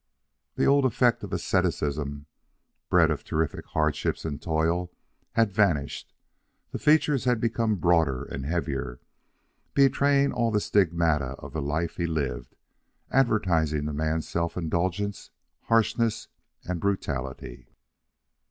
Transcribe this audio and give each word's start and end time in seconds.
The 0.55 0.65
old 0.65 0.83
effect 0.83 1.23
of 1.23 1.31
asceticism, 1.31 2.25
bred 2.89 3.11
of 3.11 3.23
terrific 3.23 3.67
hardships 3.67 4.25
and 4.25 4.41
toil, 4.41 4.89
had 5.33 5.51
vanished; 5.53 6.11
the 6.71 6.79
features 6.79 7.25
had 7.25 7.39
become 7.39 7.75
broader 7.75 8.23
and 8.23 8.43
heavier, 8.43 8.99
betraying 9.75 10.33
all 10.33 10.49
the 10.49 10.59
stigmata 10.59 11.35
of 11.37 11.53
the 11.53 11.61
life 11.61 11.97
he 11.97 12.07
lived, 12.07 12.55
advertising 13.11 13.85
the 13.85 13.93
man's 13.93 14.27
self 14.27 14.57
indulgence, 14.57 15.29
harshness, 15.65 16.29
and 16.67 16.79
brutality. 16.79 17.67